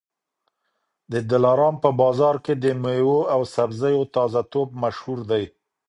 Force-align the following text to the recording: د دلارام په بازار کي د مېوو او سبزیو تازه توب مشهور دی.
د 1.11 1.13
دلارام 1.31 1.75
په 1.83 1.89
بازار 2.01 2.35
کي 2.45 2.53
د 2.63 2.65
مېوو 2.83 3.19
او 3.33 3.41
سبزیو 3.55 4.03
تازه 4.15 4.41
توب 4.51 4.67
مشهور 4.83 5.19
دی. 5.31 5.43